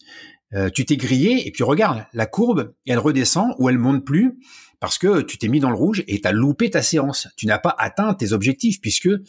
Euh, 0.53 0.69
tu 0.69 0.85
t'es 0.85 0.97
grillé 0.97 1.47
et 1.47 1.51
puis 1.51 1.63
regarde, 1.63 2.05
la 2.13 2.25
courbe, 2.25 2.73
elle 2.87 2.97
redescend 2.97 3.53
ou 3.59 3.69
elle 3.69 3.77
monte 3.77 4.03
plus 4.03 4.39
parce 4.79 4.97
que 4.97 5.21
tu 5.21 5.37
t'es 5.37 5.47
mis 5.47 5.59
dans 5.59 5.69
le 5.69 5.75
rouge 5.75 6.03
et 6.07 6.21
tu 6.21 6.27
as 6.27 6.31
loupé 6.31 6.69
ta 6.71 6.81
séance. 6.81 7.27
Tu 7.35 7.45
n'as 7.45 7.59
pas 7.59 7.75
atteint 7.77 8.13
tes 8.13 8.33
objectifs 8.33 8.81
puisque 8.81 9.07
euh, 9.07 9.19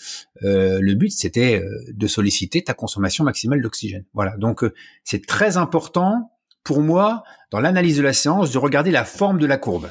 le 0.42 0.94
but 0.94 1.10
c'était 1.10 1.62
de 1.92 2.06
solliciter 2.06 2.62
ta 2.62 2.72
consommation 2.72 3.24
maximale 3.24 3.60
d'oxygène. 3.60 4.04
Voilà, 4.14 4.36
donc 4.38 4.64
c'est 5.04 5.26
très 5.26 5.56
important 5.56 6.30
pour 6.64 6.80
moi 6.80 7.22
dans 7.50 7.60
l'analyse 7.60 7.96
de 7.96 8.02
la 8.02 8.12
séance 8.12 8.52
de 8.52 8.58
regarder 8.58 8.90
la 8.90 9.04
forme 9.04 9.38
de 9.38 9.46
la 9.46 9.58
courbe. 9.58 9.90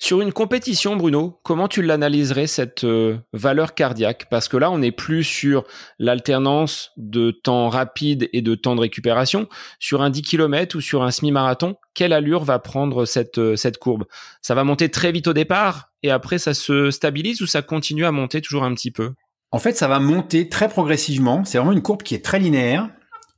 Sur 0.00 0.20
une 0.20 0.32
compétition, 0.32 0.94
Bruno, 0.94 1.40
comment 1.42 1.66
tu 1.66 1.82
l'analyserais 1.82 2.46
cette 2.46 2.84
euh, 2.84 3.18
valeur 3.32 3.74
cardiaque? 3.74 4.28
Parce 4.30 4.46
que 4.46 4.56
là, 4.56 4.70
on 4.70 4.78
n'est 4.78 4.92
plus 4.92 5.24
sur 5.24 5.64
l'alternance 5.98 6.92
de 6.96 7.32
temps 7.32 7.68
rapide 7.68 8.28
et 8.32 8.40
de 8.40 8.54
temps 8.54 8.76
de 8.76 8.80
récupération. 8.80 9.48
Sur 9.80 10.00
un 10.00 10.10
10 10.10 10.22
km 10.22 10.76
ou 10.76 10.80
sur 10.80 11.02
un 11.02 11.10
semi-marathon, 11.10 11.74
quelle 11.94 12.12
allure 12.12 12.44
va 12.44 12.60
prendre 12.60 13.06
cette, 13.06 13.38
euh, 13.38 13.56
cette 13.56 13.78
courbe? 13.78 14.04
Ça 14.40 14.54
va 14.54 14.62
monter 14.62 14.88
très 14.88 15.10
vite 15.10 15.26
au 15.26 15.32
départ 15.32 15.90
et 16.04 16.12
après 16.12 16.38
ça 16.38 16.54
se 16.54 16.92
stabilise 16.92 17.42
ou 17.42 17.48
ça 17.48 17.62
continue 17.62 18.06
à 18.06 18.12
monter 18.12 18.40
toujours 18.40 18.62
un 18.62 18.74
petit 18.74 18.92
peu? 18.92 19.14
En 19.50 19.58
fait, 19.58 19.76
ça 19.76 19.88
va 19.88 19.98
monter 19.98 20.48
très 20.48 20.68
progressivement. 20.68 21.44
C'est 21.44 21.58
vraiment 21.58 21.72
une 21.72 21.82
courbe 21.82 22.04
qui 22.04 22.14
est 22.14 22.24
très 22.24 22.38
linéaire, 22.38 22.88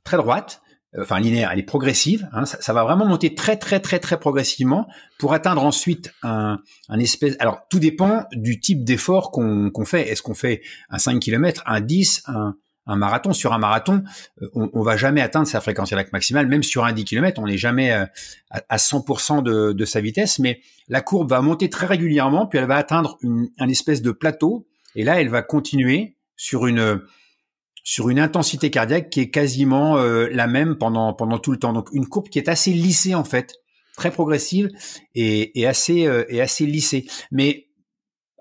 très 0.03 0.17
droite 0.17 0.60
enfin 0.99 1.19
linéaire, 1.19 1.49
elle 1.51 1.59
est 1.59 1.63
progressive. 1.63 2.27
Hein, 2.33 2.45
ça, 2.45 2.73
va 2.73 2.83
vraiment 2.83 3.05
monter 3.05 3.33
très 3.33 3.57
très 3.57 3.79
très 3.79 3.99
très 3.99 4.19
progressivement 4.19 4.87
pour 5.19 5.33
atteindre 5.33 5.63
ensuite 5.63 6.13
un, 6.23 6.59
un 6.89 6.99
espèce. 6.99 7.35
Alors 7.39 7.61
tout 7.69 7.79
dépend 7.79 8.25
du 8.33 8.59
type 8.59 8.83
d'effort 8.83 9.31
qu'on 9.31 9.85
fait. 9.85 10.09
Est-ce 10.09 10.21
qu'on 10.21 10.33
fait 10.33 10.61
un 10.89 10.97
5 10.97 11.19
km, 11.19 11.63
un 11.65 11.79
10, 11.79 12.23
un, 12.27 12.55
un 12.87 12.95
marathon? 12.97 13.31
Sur 13.31 13.53
un 13.53 13.57
marathon, 13.57 14.03
euh, 14.41 14.49
on, 14.53 14.69
on 14.73 14.81
va 14.81 14.97
jamais 14.97 15.21
atteindre 15.21 15.47
sa 15.47 15.61
fréquence 15.61 15.89
cardiaque 15.91 16.11
maximale. 16.11 16.47
Même 16.47 16.63
sur 16.63 16.83
un 16.83 16.91
10 16.91 17.05
km, 17.05 17.41
on 17.41 17.47
n'est 17.47 17.57
jamais 17.57 17.93
euh, 17.93 18.05
à, 18.49 18.77
100% 18.77 19.43
de, 19.43 19.71
de, 19.71 19.85
sa 19.85 20.01
vitesse. 20.01 20.39
Mais 20.39 20.61
la 20.89 21.01
courbe 21.01 21.29
va 21.29 21.41
monter 21.41 21.69
très 21.69 21.85
régulièrement, 21.87 22.47
puis 22.47 22.59
elle 22.59 22.67
va 22.67 22.75
atteindre 22.75 23.17
une, 23.21 23.49
un 23.59 23.69
espèce 23.69 24.01
de 24.01 24.11
plateau. 24.11 24.67
Et 24.95 25.05
là, 25.05 25.21
elle 25.21 25.29
va 25.29 25.41
continuer 25.41 26.17
sur 26.35 26.67
une 26.67 27.01
sur 27.83 28.09
une 28.09 28.19
intensité 28.19 28.69
cardiaque 28.69 29.09
qui 29.09 29.21
est 29.21 29.29
quasiment 29.29 29.97
euh, 29.97 30.27
la 30.31 30.47
même 30.47 30.77
pendant 30.77 31.13
pendant 31.13 31.39
tout 31.39 31.51
le 31.51 31.59
temps. 31.59 31.73
Donc 31.73 31.89
une 31.93 32.07
courbe 32.07 32.29
qui 32.29 32.39
est 32.39 32.49
assez 32.49 32.71
lissée 32.71 33.15
en 33.15 33.23
fait, 33.23 33.55
très 33.95 34.11
progressive 34.11 34.69
et, 35.15 35.65
assez 35.65 36.05
euh, 36.05 36.25
et 36.29 36.41
assez 36.41 36.65
lissée. 36.65 37.07
Mais 37.31 37.67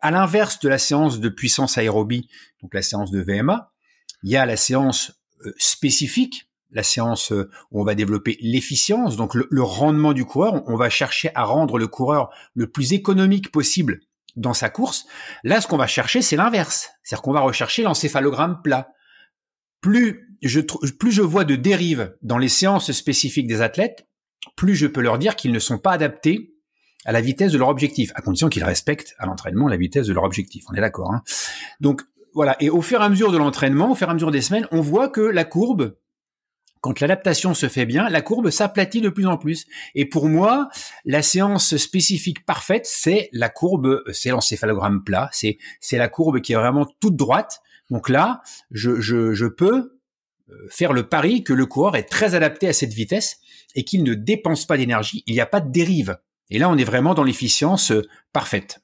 à 0.02 0.10
l'inverse 0.10 0.60
de 0.60 0.68
la 0.68 0.78
séance 0.78 1.20
de 1.20 1.28
puissance 1.28 1.78
aérobie, 1.78 2.28
donc 2.62 2.74
la 2.74 2.82
séance 2.82 3.10
de 3.10 3.20
VMA, 3.20 3.72
il 4.22 4.30
y 4.30 4.36
a 4.36 4.46
la 4.46 4.56
séance 4.56 5.12
euh, 5.46 5.52
spécifique, 5.58 6.48
la 6.70 6.82
séance 6.82 7.32
où 7.32 7.80
on 7.80 7.84
va 7.84 7.94
développer 7.94 8.38
l'efficience, 8.40 9.16
donc 9.16 9.34
le, 9.34 9.48
le, 9.50 9.62
rendement 9.62 10.12
du 10.12 10.24
coureur. 10.24 10.62
On 10.68 10.76
va 10.76 10.88
chercher 10.88 11.30
à 11.34 11.42
rendre 11.42 11.78
le 11.78 11.88
coureur 11.88 12.30
le 12.54 12.70
plus 12.70 12.92
économique 12.92 13.50
possible 13.50 14.00
dans 14.36 14.54
sa 14.54 14.70
course. 14.70 15.06
Là, 15.42 15.60
ce 15.60 15.66
qu'on 15.66 15.76
va 15.76 15.88
chercher, 15.88 16.22
c'est 16.22 16.36
l'inverse. 16.36 16.90
C'est-à-dire 17.02 17.22
qu'on 17.22 17.32
va 17.32 17.40
rechercher 17.40 17.82
l'encéphalogramme 17.82 18.60
plat 18.62 18.88
plus 19.80 20.30
je, 20.42 20.60
plus 20.60 21.12
je 21.12 21.22
vois 21.22 21.44
de 21.44 21.56
dérives 21.56 22.16
dans 22.22 22.38
les 22.38 22.48
séances 22.48 22.92
spécifiques 22.92 23.46
des 23.46 23.60
athlètes, 23.60 24.06
plus 24.56 24.74
je 24.74 24.86
peux 24.86 25.00
leur 25.00 25.18
dire 25.18 25.36
qu'ils 25.36 25.52
ne 25.52 25.58
sont 25.58 25.78
pas 25.78 25.92
adaptés 25.92 26.54
à 27.04 27.12
la 27.12 27.20
vitesse 27.20 27.52
de 27.52 27.58
leur 27.58 27.68
objectif, 27.68 28.10
à 28.14 28.22
condition 28.22 28.48
qu'ils 28.48 28.64
respectent 28.64 29.14
à 29.18 29.26
l'entraînement 29.26 29.68
la 29.68 29.76
vitesse 29.76 30.06
de 30.06 30.12
leur 30.12 30.24
objectif. 30.24 30.64
On 30.70 30.74
est 30.74 30.80
d'accord. 30.80 31.12
Hein 31.12 31.22
Donc 31.80 32.02
voilà. 32.34 32.56
Et 32.60 32.70
au 32.70 32.82
fur 32.82 33.00
et 33.00 33.04
à 33.04 33.08
mesure 33.08 33.32
de 33.32 33.38
l'entraînement, 33.38 33.92
au 33.92 33.94
fur 33.94 34.08
et 34.08 34.10
à 34.10 34.14
mesure 34.14 34.30
des 34.30 34.42
semaines, 34.42 34.66
on 34.70 34.80
voit 34.80 35.08
que 35.08 35.20
la 35.20 35.44
courbe, 35.44 35.96
quand 36.80 37.00
l'adaptation 37.00 37.54
se 37.54 37.68
fait 37.68 37.86
bien, 37.86 38.08
la 38.08 38.22
courbe 38.22 38.50
s'aplatit 38.50 39.00
de 39.00 39.08
plus 39.08 39.26
en 39.26 39.36
plus. 39.36 39.66
Et 39.94 40.06
pour 40.06 40.28
moi, 40.28 40.68
la 41.04 41.22
séance 41.22 41.76
spécifique 41.76 42.44
parfaite, 42.44 42.86
c'est 42.86 43.28
la 43.32 43.48
courbe, 43.48 44.02
c'est 44.12 44.30
l'encéphalogramme 44.30 45.02
plat, 45.02 45.28
c'est 45.32 45.58
c'est 45.80 45.98
la 45.98 46.08
courbe 46.08 46.40
qui 46.40 46.52
est 46.52 46.56
vraiment 46.56 46.86
toute 47.00 47.16
droite. 47.16 47.60
Donc 47.90 48.08
là, 48.08 48.42
je, 48.70 49.46
peux 49.46 49.98
euh, 50.48 50.54
faire 50.68 50.92
le 50.92 51.08
pari 51.08 51.44
que 51.44 51.52
le 51.52 51.66
coureur 51.66 51.96
est 51.96 52.04
très 52.08 52.34
adapté 52.34 52.68
à 52.68 52.72
cette 52.72 52.92
vitesse 52.92 53.40
et 53.74 53.84
qu'il 53.84 54.04
ne 54.04 54.14
dépense 54.14 54.66
pas 54.66 54.76
d'énergie, 54.76 55.22
il 55.26 55.34
n'y 55.34 55.40
a 55.40 55.46
pas 55.46 55.60
de 55.60 55.70
dérive. 55.70 56.16
Et 56.50 56.58
là, 56.58 56.68
on 56.68 56.76
est 56.76 56.84
vraiment 56.84 57.14
dans 57.14 57.24
l'efficience 57.24 57.92
euh, 57.92 58.02
parfaite. 58.32 58.80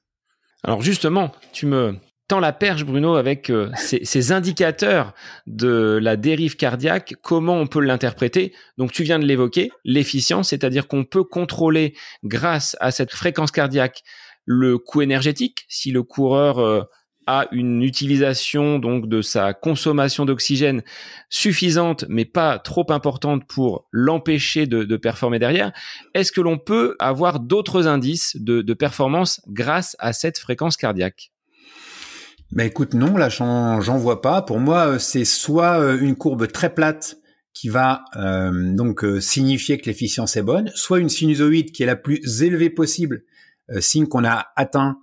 Alors 0.62 0.82
justement, 0.82 1.32
tu 1.52 1.66
me 1.66 1.96
tends 2.28 2.40
la 2.40 2.52
perche, 2.52 2.84
Bruno, 2.84 3.14
avec 3.14 3.50
euh, 3.50 3.70
ces, 3.76 4.32
indicateurs 4.32 5.14
de 5.46 5.98
la 6.02 6.16
dérive 6.16 6.56
cardiaque. 6.56 7.14
Comment 7.22 7.54
on 7.54 7.66
peut 7.66 7.80
l'interpréter? 7.80 8.52
Donc 8.78 8.92
tu 8.92 9.04
viens 9.04 9.20
de 9.20 9.24
l'évoquer, 9.26 9.70
l'efficience, 9.84 10.48
c'est-à-dire 10.48 10.88
qu'on 10.88 11.04
peut 11.04 11.24
contrôler 11.24 11.94
grâce 12.24 12.76
à 12.80 12.90
cette 12.90 13.12
fréquence 13.12 13.52
cardiaque 13.52 14.02
le 14.44 14.78
coût 14.78 15.02
énergétique. 15.02 15.66
Si 15.68 15.92
le 15.92 16.02
coureur 16.02 16.88
a 17.26 17.48
une 17.52 17.82
utilisation 17.82 18.78
donc 18.78 19.08
de 19.08 19.20
sa 19.20 19.52
consommation 19.52 20.24
d'oxygène 20.24 20.82
suffisante 21.28 22.04
mais 22.08 22.24
pas 22.24 22.58
trop 22.58 22.90
importante 22.90 23.46
pour 23.46 23.86
l'empêcher 23.90 24.66
de, 24.66 24.96
performer 24.96 25.38
derrière, 25.38 25.72
est-ce 26.14 26.32
que 26.32 26.40
l'on 26.40 26.58
peut 26.58 26.96
avoir 26.98 27.40
d'autres 27.40 27.86
indices 27.86 28.36
de, 28.40 28.74
performance 28.74 29.40
grâce 29.48 29.96
à 29.98 30.12
cette 30.12 30.38
fréquence 30.38 30.76
cardiaque? 30.76 31.32
Bah, 32.52 32.64
écoute, 32.64 32.94
non, 32.94 33.16
là, 33.16 33.28
j'en 33.28 33.98
vois 33.98 34.22
pas. 34.22 34.40
Pour 34.42 34.60
moi, 34.60 34.86
euh, 34.86 34.98
c'est 34.98 35.24
soit 35.24 35.80
euh, 35.80 35.98
une 35.98 36.14
courbe 36.14 36.46
très 36.46 36.72
plate 36.72 37.16
qui 37.52 37.68
va 37.68 38.04
euh, 38.16 38.74
donc 38.74 39.04
signifier 39.18 39.78
que 39.78 39.86
l'efficience 39.86 40.36
est 40.36 40.42
bonne, 40.42 40.70
soit 40.74 41.00
une 41.00 41.08
sinusoïde 41.08 41.72
qui 41.72 41.82
est 41.82 41.86
la 41.86 41.96
plus 41.96 42.42
élevée 42.42 42.70
possible, 42.70 43.24
signe 43.80 44.06
qu'on 44.06 44.24
a 44.24 44.48
atteint 44.56 44.98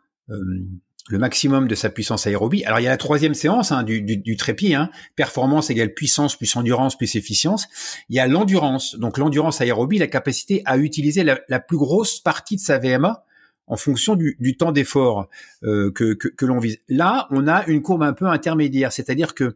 le 1.10 1.18
maximum 1.18 1.68
de 1.68 1.76
sa 1.76 1.90
puissance 1.90 2.28
aérobie. 2.28 2.64
Alors 2.64 2.80
il 2.80 2.84
y 2.84 2.88
a 2.88 2.92
la 2.92 2.98
troisième 2.98 3.34
séance 3.34 3.72
hein, 3.72 3.84
du, 3.84 4.02
du, 4.02 4.38
trépied, 4.38 4.74
hein, 4.74 4.90
performance 5.16 5.70
égale 5.70 5.94
puissance 5.94 6.38
plus 6.38 6.56
endurance 6.56 6.98
plus 6.98 7.16
efficience. 7.16 7.68
Il 8.10 8.16
y 8.16 8.20
a 8.20 8.28
l'endurance, 8.28 8.96
donc 8.96 9.18
l'endurance 9.18 9.60
aérobie, 9.60 9.98
la 9.98 10.08
capacité 10.08 10.62
à 10.66 10.78
utiliser 10.78 11.24
la, 11.24 11.60
plus 11.60 11.78
grosse 11.78 12.20
partie 12.20 12.56
de 12.56 12.62
sa 12.62 12.78
VMA 12.78 13.26
en 13.68 13.76
fonction 13.78 14.16
du, 14.16 14.58
temps 14.58 14.72
d'effort 14.72 15.30
euh, 15.64 15.92
que, 15.92 16.14
que, 16.14 16.46
l'on 16.46 16.60
vise. 16.60 16.80
Là, 16.90 17.28
on 17.32 17.48
a 17.48 17.66
une 17.68 17.82
courbe 17.82 18.04
un 18.04 18.14
peu 18.14 18.28
intermédiaire, 18.28 18.92
c'est-à-dire 18.92 19.36
que 19.36 19.56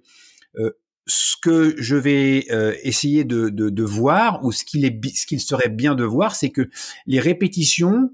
euh, 0.58 0.72
ce 1.06 1.36
que 1.42 1.76
je 1.78 1.96
vais 1.96 2.46
euh, 2.52 2.74
essayer 2.84 3.24
de, 3.26 3.50
de, 3.50 3.70
de, 3.70 3.84
voir, 3.84 4.44
ou 4.44 4.52
ce 4.52 4.64
qu'il 4.64 4.86
est, 4.86 5.16
ce 5.16 5.26
qu'il 5.26 5.40
serait 5.40 5.70
bien 5.70 5.96
de 5.96 6.04
voir, 6.04 6.36
c'est 6.36 6.50
que 6.50 6.70
les 7.06 7.20
répétitions 7.20 8.12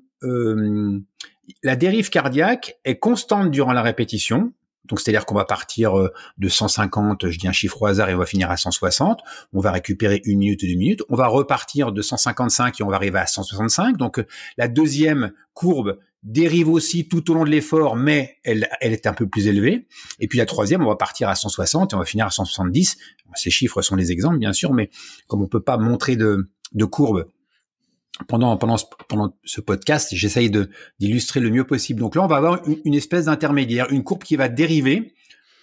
la 1.63 1.75
dérive 1.75 2.09
cardiaque 2.09 2.77
est 2.85 3.00
constante 3.00 3.51
durant 3.51 3.73
la 3.73 3.81
répétition. 3.81 4.53
Donc, 4.85 5.00
c'est-à-dire 5.00 5.25
qu'on 5.25 5.35
va 5.35 5.45
partir 5.45 5.97
euh, 5.97 6.12
de 6.38 6.50
150, 6.50 7.29
je 7.29 7.39
dis 7.39 7.47
un 7.47 7.53
chiffre 7.53 7.81
au 7.81 7.85
hasard, 7.85 8.09
et 8.09 8.15
on 8.15 8.17
va 8.17 8.25
finir 8.25 8.51
à 8.51 8.57
160. 8.57 9.21
On 9.53 9.62
va 9.62 9.71
récupérer 9.71 10.21
une 10.25 10.39
minute, 10.39 10.59
deux 10.59 10.75
minutes. 10.75 11.03
On 11.09 11.15
va 11.15 11.27
repartir 11.27 11.93
de 11.93 12.01
155 12.01 12.81
et 12.81 12.83
on 12.83 12.89
va 12.89 12.97
arriver 12.97 13.19
à 13.19 13.25
165. 13.25 13.95
Donc, 13.95 14.19
euh, 14.19 14.25
la 14.57 14.67
deuxième 14.67 15.31
courbe 15.53 16.00
dérive 16.23 16.69
aussi 16.69 17.07
tout 17.07 17.29
au 17.31 17.33
long 17.33 17.43
de 17.43 17.50
l'effort, 17.50 17.95
mais 17.95 18.38
elle, 18.43 18.69
elle 18.79 18.93
est 18.93 19.07
un 19.07 19.13
peu 19.13 19.27
plus 19.27 19.47
élevée. 19.47 19.88
Et 20.19 20.27
puis 20.27 20.38
la 20.38 20.45
troisième, 20.45 20.81
on 20.81 20.88
va 20.88 20.95
partir 20.95 21.27
à 21.27 21.35
160 21.35 21.91
et 21.91 21.95
on 21.95 22.00
va 22.00 22.05
finir 22.05 22.25
à 22.25 22.29
170. 22.29 22.97
Ces 23.35 23.50
chiffres 23.50 23.81
sont 23.81 23.97
des 23.97 24.12
exemples, 24.12 24.38
bien 24.38 24.53
sûr, 24.53 24.73
mais 24.73 24.89
comme 25.27 25.41
on 25.41 25.47
peut 25.47 25.62
pas 25.62 25.77
montrer 25.77 26.15
de, 26.15 26.50
de 26.71 26.85
courbe 26.85 27.25
pendant 28.27 28.55
pendant 28.58 28.77
ce, 28.77 28.86
pendant 29.08 29.36
ce 29.43 29.62
podcast, 29.62 30.10
j'essaye 30.13 30.51
d'illustrer 31.00 31.39
le 31.39 31.50
mieux 31.50 31.65
possible. 31.65 32.00
Donc 32.00 32.15
là, 32.15 32.24
on 32.24 32.27
va 32.27 32.38
avoir 32.38 32.62
une, 32.67 32.93
espèce 32.93 33.25
d'intermédiaire, 33.25 33.89
une 33.91 34.03
courbe 34.03 34.24
qui 34.24 34.36
va 34.36 34.50
dériver 34.50 35.13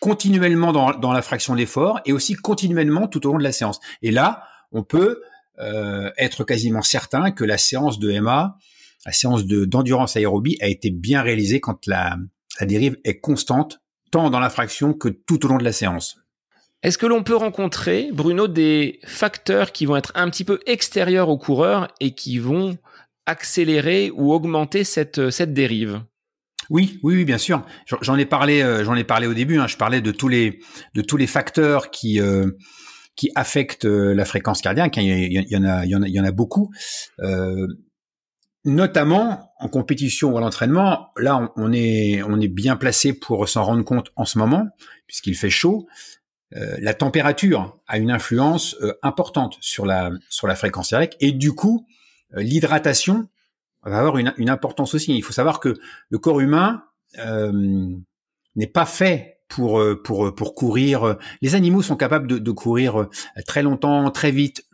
continuellement 0.00 0.73
dans, 0.73 0.92
dans 0.92 1.12
la 1.12 1.23
fraction 1.23 1.54
de 1.54 1.59
l'effort 1.59 2.00
et 2.07 2.12
aussi 2.12 2.35
continuellement 2.35 3.07
tout 3.07 3.26
au 3.26 3.33
long 3.33 3.38
de 3.38 3.45
la 3.45 3.52
séance. 3.52 3.80
Et 4.02 4.11
là, 4.11 4.42
on 4.73 4.83
peut 4.83 5.23
euh, 5.61 6.11
être 6.16 6.45
quasiment 6.45 6.83
certain 6.83 7.30
que 7.30 7.45
la 7.45 7.59
séance 7.59 7.99
de 7.99 8.19
MA, 8.19 8.57
la 9.07 9.12
séance 9.12 9.47
de 9.47 9.64
d'endurance 9.64 10.16
aérobie, 10.16 10.57
a 10.61 10.69
été 10.69 10.90
bien 10.90 11.23
réalisée 11.23 11.61
quand 11.61 11.87
la, 11.87 12.16
la 12.59 12.66
dérive 12.66 12.97
est 13.04 13.21
constante 13.21 13.80
tant 14.11 14.30
dans 14.30 14.40
la 14.40 14.50
fraction 14.50 14.92
que 14.92 15.09
tout 15.09 15.45
au 15.45 15.49
long 15.49 15.59
de 15.59 15.64
la 15.64 15.73
séance. 15.73 16.16
Est-ce 16.82 16.96
que 16.96 17.06
l'on 17.06 17.22
peut 17.22 17.37
rencontrer, 17.37 18.08
Bruno, 18.12 18.49
des 18.49 19.00
facteurs 19.04 19.72
qui 19.72 19.84
vont 19.84 19.96
être 19.96 20.12
un 20.14 20.30
petit 20.30 20.44
peu 20.44 20.60
extérieurs 20.66 21.28
aux 21.28 21.37
coureurs 21.37 21.88
et 22.00 22.14
qui 22.14 22.38
vont 22.38 22.78
accélérer 23.26 24.10
ou 24.14 24.32
augmenter 24.32 24.84
cette, 24.84 25.30
cette 25.30 25.52
dérive? 25.52 26.02
Oui, 26.70 27.00
oui, 27.02 27.25
bien 27.25 27.38
sûr. 27.38 27.66
J'en 28.00 28.16
ai 28.16 28.25
parlé, 28.25 28.62
euh, 28.62 28.94
ai 28.94 29.04
parlé 29.04 29.26
au 29.26 29.34
début. 29.34 29.58
Hein. 29.58 29.66
Je 29.66 29.76
parlais 29.76 30.00
de 30.00 30.12
tous 30.12 30.28
les, 30.28 30.60
de 30.94 31.26
facteurs 31.26 31.90
qui, 31.90 32.20
euh, 32.20 32.50
affectent 33.34 33.84
euh, 33.84 34.14
la 34.14 34.25
fréquence 34.25 34.62
cardiaque. 34.62 34.96
Il, 34.96 35.32
y 35.32 35.56
en 35.56 36.25
a, 36.25 36.32
beaucoup. 36.32 36.70
notamment 38.64 39.52
en 39.58 39.68
compétition 39.68 40.32
ou 40.32 40.38
à 40.38 40.40
l'entraînement. 40.40 41.08
Là, 41.16 41.52
on 41.56 41.72
est 41.72 42.49
bien 42.49 42.76
placé 42.76 43.12
pour 43.12 43.49
s'en 43.49 43.64
rendre 43.64 43.84
compte 43.84 44.12
en 44.16 44.25
ce 44.25 44.38
moment, 44.38 44.66
puisqu'il 45.06 45.34
fait 45.34 45.50
chaud. 45.50 45.87
Euh, 46.57 46.76
la 46.80 46.95
température 46.95 47.78
a 47.87 47.99
une 47.99 48.11
influence 48.11 48.76
euh, 48.83 48.92
importante 49.02 49.57
sur 49.61 49.87
la 49.87 50.11
sur 50.28 50.49
la 50.49 50.57
fréquence 50.57 50.90
cardiaque 50.90 51.16
et 51.21 51.30
du 51.30 51.52
coup 51.52 51.87
euh, 52.35 52.42
l'hydratation 52.42 53.28
va 53.85 53.99
avoir 53.99 54.19
une, 54.19 54.35
une, 54.37 54.50
importance 54.50 54.95
aussi. 54.95 55.16
Il 55.16 55.23
faut 55.23 55.33
savoir 55.33 55.61
que 55.61 55.78
le 56.11 56.19
corps 56.19 56.40
humain 56.40 56.85
n'est 58.57 58.66
pas 58.66 58.85
fait 58.85 59.40
pour 59.49 59.83
pour 60.04 60.35
pour 60.35 60.54
courir. 60.54 61.16
Les 61.40 61.54
animaux 61.54 61.80
sont 61.80 61.97
capables 61.97 62.26
de, 62.26 62.38
de 62.38 62.50
courir 62.50 63.09
très 63.47 63.62
longtemps, 63.62 64.11
très 64.11 64.33
vite. 64.33 64.66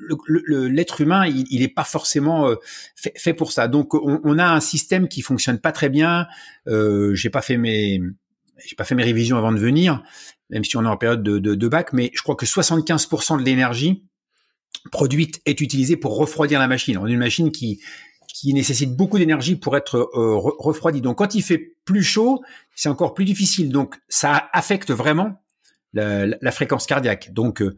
L'être 0.49 1.01
humain, 1.01 1.25
il 1.27 1.61
n'est 1.61 1.69
pas 1.69 1.85
forcément 1.85 2.53
fait, 2.97 3.13
fait, 3.17 3.33
pour 3.33 3.53
ça. 3.53 3.69
Donc 3.69 3.95
on, 3.95 4.21
on, 4.25 4.39
a 4.39 4.47
un 4.47 4.61
système 4.61 5.07
qui 5.07 5.23
fonctionne 5.23 5.61
pas 5.61 5.71
très 5.71 5.89
bien. 5.89 6.27
Euh, 6.67 7.15
j'ai 7.15 7.31
pas 7.31 7.43
fait 7.43 7.59
mes 7.59 8.01
j'ai 8.65 8.77
pas 8.77 8.85
fait 8.85 8.95
mes 8.95 9.05
révisions 9.05 9.37
avant 9.37 9.53
de 9.53 9.59
venir, 9.59 10.03
même 10.51 10.65
si 10.65 10.77
on 10.77 10.85
est 10.85 10.89
en 10.89 10.97
période 10.97 11.23
de, 11.23 11.69
bac, 11.69 11.93
mais 11.93 12.11
je 12.15 12.23
crois 12.23 12.37
que 12.37 12.47
75% 12.47 13.39
de 13.39 13.45
l'énergie 13.45 14.05
produite 14.93 15.41
est 15.47 15.61
utilisée 15.61 15.97
pour 15.97 16.17
refroidir 16.17 16.59
la 16.59 16.69
machine. 16.69 16.99
On 16.99 17.05
a 17.05 17.11
une 17.11 17.19
machine 17.19 17.51
qui 17.51 17.81
qui 18.29 18.53
nécessite 18.53 18.95
beaucoup 18.95 19.19
d'énergie 19.19 19.57
pour 19.57 19.79
être 19.79 19.97
euh, 19.97 20.37
refroidie. 20.37 21.01
Donc 21.01 21.19
quand 21.19 21.35
il 21.35 21.43
fait 21.43 21.75
plus 21.87 22.03
chaud, 22.03 22.43
c'est 22.75 22.91
encore 22.91 23.15
plus 23.15 23.25
difficile. 23.25 23.71
Donc 23.71 23.97
ça 24.09 24.51
affecte 24.53 24.91
vraiment 24.91 25.41
la, 25.95 26.27
la 26.27 26.53
fréquence 26.53 26.85
cardiaque. 26.85 27.33
Donc 27.33 27.63
euh, 27.63 27.77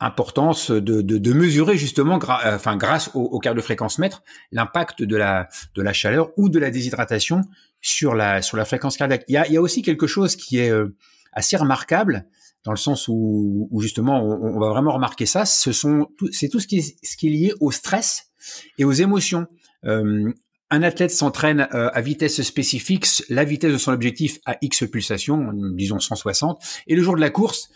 importance 0.00 0.70
de, 0.72 1.02
de, 1.02 1.18
de, 1.18 1.32
mesurer 1.32 1.76
justement, 1.76 2.18
euh, 2.18 2.56
enfin 2.56 2.76
grâce 2.76 3.10
au, 3.14 3.20
au 3.20 3.38
cardio-fréquence 3.38 3.98
mètre, 3.98 4.22
l'impact 4.50 5.02
de 5.02 5.16
la 5.16 5.48
de 5.74 5.82
la 5.82 5.92
chaleur 5.92 6.30
ou 6.36 6.48
de 6.48 6.58
la 6.58 6.70
déshydratation 6.70 7.42
sur 7.80 8.14
la 8.14 8.42
sur 8.42 8.56
la 8.56 8.64
fréquence 8.64 8.96
cardiaque. 8.96 9.24
Il 9.28 9.34
y 9.34 9.36
a, 9.36 9.46
il 9.46 9.52
y 9.52 9.56
a 9.56 9.62
aussi 9.62 9.82
quelque 9.82 10.06
chose 10.06 10.36
qui 10.36 10.58
est 10.58 10.70
euh, 10.70 10.96
assez 11.32 11.56
remarquable 11.56 12.26
dans 12.64 12.72
le 12.72 12.76
sens 12.76 13.08
où, 13.08 13.68
où 13.70 13.80
justement 13.80 14.22
on, 14.22 14.56
on, 14.56 14.60
va 14.60 14.68
vraiment 14.68 14.92
remarquer 14.92 15.26
ça. 15.26 15.44
Ce 15.46 15.72
sont 15.72 16.08
c'est 16.30 16.48
tout 16.48 16.60
ce 16.60 16.66
qui 16.66 16.78
est 16.78 16.96
ce 17.02 17.16
qui 17.16 17.28
est 17.28 17.30
lié 17.30 17.52
au 17.60 17.70
stress 17.70 18.30
et 18.78 18.84
aux 18.84 18.92
émotions. 18.92 19.46
Euh, 19.84 20.32
un 20.70 20.82
athlète 20.82 21.10
s'entraîne 21.10 21.68
euh, 21.74 21.90
à 21.92 22.00
vitesse 22.00 22.40
spécifique, 22.42 23.06
la 23.28 23.44
vitesse 23.44 23.72
de 23.72 23.78
son 23.78 23.92
objectif 23.92 24.38
à 24.46 24.56
X 24.62 24.84
pulsations, 24.90 25.52
disons 25.74 25.98
160, 25.98 26.62
et 26.86 26.94
le 26.94 27.02
jour 27.02 27.16
de 27.16 27.20
la 27.20 27.30
course, 27.30 27.70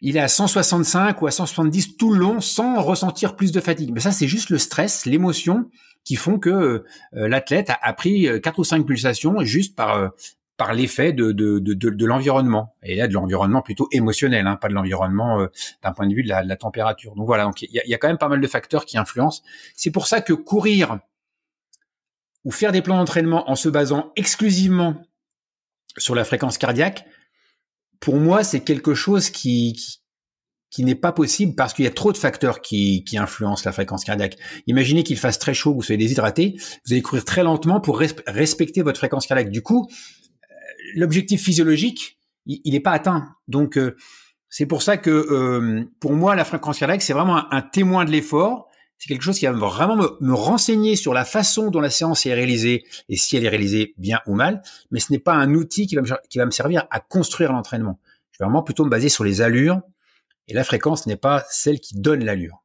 il 0.00 0.16
est 0.16 0.20
à 0.20 0.28
165 0.28 1.20
ou 1.20 1.26
à 1.26 1.30
170 1.30 1.96
tout 1.96 2.12
le 2.12 2.18
long 2.18 2.40
sans 2.40 2.80
ressentir 2.80 3.36
plus 3.36 3.52
de 3.52 3.60
fatigue. 3.60 3.90
Mais 3.92 4.00
ça, 4.00 4.12
c'est 4.12 4.28
juste 4.28 4.50
le 4.50 4.58
stress, 4.58 5.04
l'émotion 5.04 5.70
qui 6.06 6.14
font 6.14 6.38
que 6.38 6.48
euh, 6.50 6.84
l'athlète 7.12 7.70
a, 7.82 7.92
pris 7.92 8.28
euh, 8.28 8.38
quatre 8.38 8.60
ou 8.60 8.64
cinq 8.64 8.86
pulsations 8.86 9.40
juste 9.40 9.76
par 9.76 9.96
euh, 9.96 10.08
par 10.56 10.72
l'effet 10.72 11.12
de, 11.12 11.32
de, 11.32 11.58
de, 11.58 11.74
de, 11.74 12.06
l'environnement. 12.06 12.74
Et 12.82 12.94
là, 12.96 13.08
de 13.08 13.12
l'environnement 13.12 13.60
plutôt 13.60 13.88
émotionnel, 13.92 14.46
hein, 14.46 14.56
pas 14.56 14.68
de 14.68 14.72
l'environnement 14.72 15.46
d'un 15.82 15.92
point 15.92 16.06
de 16.06 16.14
vue 16.14 16.22
de 16.22 16.30
la, 16.30 16.56
température. 16.56 17.14
Donc 17.14 17.26
voilà, 17.26 17.44
donc 17.44 17.60
il 17.60 17.70
y 17.70 17.78
a, 17.78 17.86
y 17.86 17.92
a, 17.92 17.98
quand 17.98 18.08
même 18.08 18.16
pas 18.16 18.30
mal 18.30 18.40
de 18.40 18.46
facteurs 18.46 18.86
qui 18.86 18.96
influencent. 18.96 19.42
C'est 19.74 19.90
pour 19.90 20.06
ça 20.06 20.22
que 20.22 20.32
courir 20.32 20.98
ou 22.46 22.50
faire 22.50 22.72
des 22.72 22.80
plans 22.80 22.96
d'entraînement 22.96 23.50
en 23.50 23.54
se 23.54 23.68
basant 23.68 24.12
exclusivement 24.16 25.02
sur 25.98 26.14
la 26.14 26.24
fréquence 26.24 26.56
cardiaque, 26.56 27.04
pour 28.00 28.16
moi, 28.16 28.42
c'est 28.42 28.60
quelque 28.60 28.94
chose 28.94 29.28
qui, 29.28 29.74
qui 29.74 30.00
n'est 30.78 30.94
pas 30.94 31.12
possible 31.12 31.54
parce 31.54 31.72
qu'il 31.72 31.84
y 31.84 31.88
a 31.88 31.92
trop 31.92 32.12
de 32.12 32.18
facteurs 32.18 32.60
qui, 32.60 33.04
qui 33.04 33.16
influencent 33.18 33.62
la 33.64 33.72
fréquence 33.72 34.04
cardiaque. 34.04 34.36
Imaginez 34.66 35.02
qu'il 35.02 35.16
fasse 35.16 35.38
très 35.38 35.54
chaud, 35.54 35.74
vous 35.74 35.82
soyez 35.82 35.96
déshydraté, 35.96 36.56
vous 36.84 36.92
allez 36.92 37.02
courir 37.02 37.24
très 37.24 37.42
lentement 37.42 37.80
pour 37.80 37.98
respecter 37.98 38.82
votre 38.82 38.98
fréquence 38.98 39.26
cardiaque. 39.26 39.50
Du 39.50 39.62
coup, 39.62 39.88
euh, 39.88 40.54
l'objectif 40.96 41.42
physiologique, 41.42 42.18
il 42.46 42.72
n'est 42.72 42.80
pas 42.80 42.92
atteint. 42.92 43.28
Donc, 43.48 43.78
euh, 43.78 43.96
c'est 44.48 44.66
pour 44.66 44.82
ça 44.82 44.96
que 44.96 45.10
euh, 45.10 45.84
pour 46.00 46.12
moi, 46.12 46.34
la 46.34 46.44
fréquence 46.44 46.78
cardiaque, 46.78 47.02
c'est 47.02 47.12
vraiment 47.12 47.52
un, 47.52 47.62
témoin 47.62 48.04
de 48.04 48.10
l'effort. 48.10 48.68
C'est 48.98 49.08
quelque 49.08 49.22
chose 49.22 49.38
qui 49.38 49.46
va 49.46 49.52
vraiment 49.52 49.96
me, 49.96 50.08
me, 50.20 50.32
renseigner 50.32 50.96
sur 50.96 51.12
la 51.12 51.24
façon 51.24 51.70
dont 51.70 51.80
la 51.80 51.90
séance 51.90 52.24
est 52.24 52.32
réalisée 52.32 52.84
et 53.08 53.16
si 53.16 53.36
elle 53.36 53.44
est 53.44 53.48
réalisée 53.48 53.94
bien 53.98 54.20
ou 54.26 54.34
mal. 54.34 54.62
Mais 54.90 55.00
ce 55.00 55.12
n'est 55.12 55.18
pas 55.18 55.34
un 55.34 55.54
outil 55.54 55.86
qui 55.86 55.96
va 55.96 56.02
me, 56.02 56.08
qui 56.30 56.38
va 56.38 56.46
me 56.46 56.50
servir 56.50 56.86
à 56.90 57.00
construire 57.00 57.52
l'entraînement. 57.52 57.98
Je 58.32 58.38
vais 58.38 58.46
vraiment 58.46 58.62
plutôt 58.62 58.84
me 58.84 58.90
baser 58.90 59.08
sur 59.08 59.24
les 59.24 59.42
allures 59.42 59.82
et 60.48 60.54
la 60.54 60.64
fréquence 60.64 61.06
n'est 61.06 61.16
pas 61.16 61.44
celle 61.50 61.80
qui 61.80 62.00
donne 62.00 62.24
l'allure. 62.24 62.62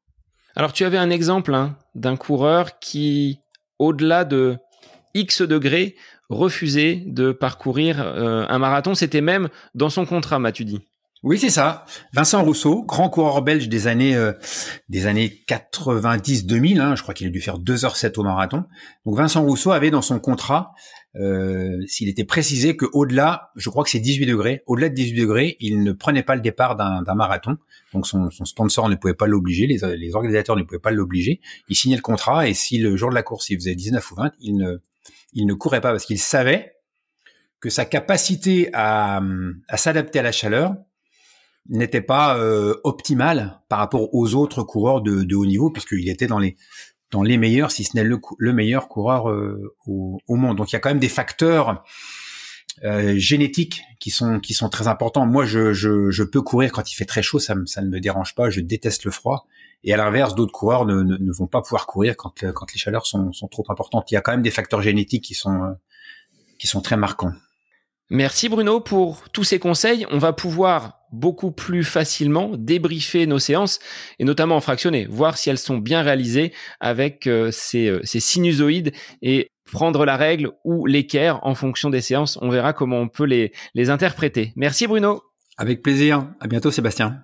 Alors 0.55 0.73
tu 0.73 0.83
avais 0.83 0.97
un 0.97 1.09
exemple 1.09 1.53
hein, 1.53 1.77
d'un 1.95 2.17
coureur 2.17 2.79
qui, 2.79 3.39
au-delà 3.79 4.25
de 4.25 4.57
X 5.13 5.41
degrés, 5.41 5.95
refusait 6.29 7.03
de 7.05 7.31
parcourir 7.31 8.01
euh, 8.01 8.45
un 8.47 8.59
marathon. 8.59 8.95
C'était 8.95 9.21
même 9.21 9.49
dans 9.75 9.89
son 9.89 10.05
contrat, 10.05 10.39
m'as-tu 10.39 10.65
dit 10.65 10.81
oui, 11.23 11.37
c'est 11.37 11.51
ça. 11.51 11.85
Vincent 12.13 12.43
Rousseau, 12.43 12.81
grand 12.81 13.07
coureur 13.07 13.43
belge 13.43 13.69
des 13.69 13.85
années 13.85 14.15
euh, 14.15 14.33
des 14.89 15.05
années 15.05 15.43
90-2000, 15.47 16.79
hein, 16.79 16.95
je 16.95 17.03
crois 17.03 17.13
qu'il 17.13 17.27
a 17.27 17.29
dû 17.29 17.39
faire 17.39 17.59
2h07 17.59 18.19
au 18.19 18.23
marathon. 18.23 18.63
Donc 19.05 19.17
Vincent 19.17 19.43
Rousseau 19.43 19.69
avait 19.69 19.91
dans 19.91 20.01
son 20.01 20.19
contrat, 20.19 20.73
euh, 21.17 21.81
s'il 21.87 22.07
était 22.07 22.23
précisé 22.23 22.77
que 22.77 22.85
au-delà, 22.93 23.51
je 23.57 23.69
crois 23.69 23.83
que 23.83 23.89
c'est 23.89 23.99
18 23.99 24.25
degrés, 24.27 24.63
au-delà 24.65 24.89
de 24.89 24.93
18 24.93 25.19
degrés, 25.19 25.57
il 25.59 25.83
ne 25.83 25.91
prenait 25.91 26.23
pas 26.23 26.35
le 26.35 26.41
départ 26.41 26.75
d'un 26.77 27.15
marathon. 27.15 27.57
Donc 27.93 28.07
son, 28.07 28.29
sponsor 28.31 28.87
ne 28.87 28.95
pouvait 28.95 29.13
pas 29.13 29.27
l'obliger, 29.27 29.67
les, 29.67 30.15
organisateurs 30.15 30.55
ne 30.55 30.63
pouvaient 30.63 30.79
pas 30.79 30.91
l'obliger. 30.91 31.41
Il 31.67 31.75
signait 31.75 31.97
le 31.97 32.01
contrat 32.01 32.47
et 32.47 32.53
si 32.53 32.77
le 32.77 32.95
jour 32.95 33.09
de 33.09 33.15
la 33.15 33.23
course 33.23 33.49
il 33.49 33.57
faisait 33.57 33.75
19 33.75 34.11
ou 34.11 34.15
20, 34.15 34.31
il 34.39 34.55
ne, 34.55 34.77
il 35.33 35.45
ne 35.45 35.53
courait 35.53 35.81
pas 35.81 35.91
parce 35.91 36.05
qu'il 36.05 36.19
savait 36.19 36.75
que 37.59 37.69
sa 37.69 37.85
capacité 37.85 38.69
à, 38.73 39.21
s'adapter 39.75 40.19
à 40.19 40.23
la 40.23 40.31
chaleur 40.31 40.75
n'était 41.69 42.01
pas 42.01 42.37
euh, 42.37 42.75
optimal 42.83 43.61
par 43.69 43.79
rapport 43.79 44.15
aux 44.15 44.33
autres 44.33 44.63
coureurs 44.63 45.01
de, 45.01 45.21
de 45.23 45.35
haut 45.35 45.45
niveau, 45.45 45.69
puisqu'il 45.69 46.09
était 46.09 46.25
dans 46.25 46.39
les 46.39 46.57
dans 47.11 47.23
les 47.23 47.37
meilleurs, 47.37 47.71
si 47.71 47.83
ce 47.83 47.95
n'est 47.95 48.03
le, 48.03 48.19
le, 48.37 48.53
meilleur 48.53 48.87
coureur 48.87 49.29
euh, 49.29 49.75
au, 49.85 50.35
monde. 50.35 50.57
Donc 50.57 50.71
il 50.71 50.73
y 50.73 50.77
a 50.77 50.79
quand 50.79 50.89
même 50.89 50.99
des 50.99 51.09
facteurs 51.09 51.83
euh, 52.83 53.15
génétiques 53.17 53.83
qui 53.99 54.09
sont 54.09 54.39
qui 54.39 54.53
sont 54.53 54.69
très 54.69 54.87
importants. 54.87 55.25
Moi, 55.25 55.45
je, 55.45 55.73
je, 55.73 56.23
peux 56.23 56.41
courir 56.41 56.71
quand 56.71 56.91
il 56.91 56.95
fait 56.95 57.05
très 57.05 57.21
chaud, 57.21 57.39
ça, 57.39 57.53
ne 57.53 57.87
me 57.87 57.99
dérange 57.99 58.33
pas. 58.33 58.49
Je 58.49 58.61
déteste 58.61 59.03
le 59.03 59.11
froid. 59.11 59.45
Et 59.83 59.93
à 59.93 59.97
l'inverse, 59.97 60.35
d'autres 60.35 60.51
coureurs 60.51 60.85
ne, 60.85 61.01
ne, 61.01 61.31
vont 61.31 61.47
pas 61.47 61.61
pouvoir 61.61 61.87
courir 61.87 62.15
quand, 62.15 62.45
quand 62.53 62.71
les 62.71 62.79
chaleurs 62.79 63.05
sont, 63.05 63.33
sont 63.33 63.47
trop 63.47 63.65
importantes. 63.69 64.11
Il 64.11 64.13
y 64.13 64.17
a 64.17 64.21
quand 64.21 64.31
même 64.31 64.43
des 64.43 64.51
facteurs 64.51 64.81
génétiques 64.81 65.23
qui 65.23 65.33
sont 65.33 65.63
euh, 65.63 65.73
qui 66.59 66.67
sont 66.67 66.81
très 66.81 66.97
marquants. 66.97 67.33
Merci 68.13 68.49
Bruno 68.49 68.81
pour 68.81 69.29
tous 69.29 69.45
ces 69.45 69.57
conseils. 69.57 70.05
On 70.11 70.17
va 70.17 70.33
pouvoir 70.33 70.99
beaucoup 71.13 71.49
plus 71.49 71.85
facilement 71.85 72.51
débriefer 72.57 73.25
nos 73.25 73.39
séances 73.39 73.79
et 74.19 74.25
notamment 74.25 74.57
en 74.57 74.59
fractionner, 74.59 75.07
voir 75.09 75.37
si 75.37 75.49
elles 75.49 75.57
sont 75.57 75.77
bien 75.77 76.01
réalisées 76.01 76.51
avec 76.81 77.25
euh, 77.25 77.51
ces, 77.53 77.87
euh, 77.87 78.01
ces, 78.03 78.19
sinusoïdes 78.19 78.91
et 79.21 79.49
prendre 79.71 80.03
la 80.03 80.17
règle 80.17 80.51
ou 80.65 80.85
l'équerre 80.85 81.39
en 81.43 81.55
fonction 81.55 81.89
des 81.89 82.01
séances. 82.01 82.37
On 82.41 82.49
verra 82.49 82.73
comment 82.73 82.99
on 82.99 83.07
peut 83.07 83.23
les, 83.23 83.53
les 83.75 83.89
interpréter. 83.89 84.51
Merci 84.57 84.87
Bruno. 84.87 85.23
Avec 85.57 85.81
plaisir. 85.81 86.27
À 86.41 86.47
bientôt 86.47 86.69
Sébastien. 86.69 87.23